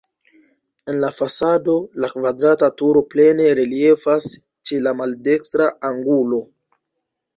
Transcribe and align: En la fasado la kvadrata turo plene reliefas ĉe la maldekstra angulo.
En 0.91 0.95
la 1.01 1.09
fasado 1.17 1.75
la 2.05 2.09
kvadrata 2.15 2.69
turo 2.83 3.05
plene 3.11 3.51
reliefas 3.61 4.31
ĉe 4.71 4.81
la 4.87 4.95
maldekstra 5.03 5.69
angulo. 5.91 6.41